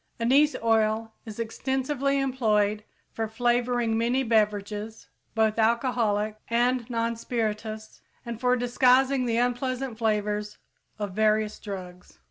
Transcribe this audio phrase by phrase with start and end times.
[0.19, 8.41] Anise oil is extensively employed for flavoring many beverages both alcoholic and non spirituous and
[8.41, 10.57] for disguising the unpleasant flavors
[10.97, 12.17] of various drugs.